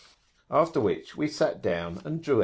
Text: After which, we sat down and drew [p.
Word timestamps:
After 0.49 0.79
which, 0.81 1.15
we 1.15 1.27
sat 1.27 1.61
down 1.61 2.01
and 2.03 2.23
drew 2.23 2.37
[p. 2.37 2.39